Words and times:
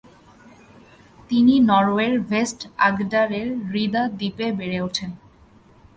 তিনি 1.29 1.53
নরওয়ের 1.59 2.13
ভেস্ট-আগডারের 2.21 3.47
হিদ্রা 3.71 4.03
দ্বীপে 4.17 4.47
বেড়ে 4.51 4.79
ওঠেন। 4.81 5.11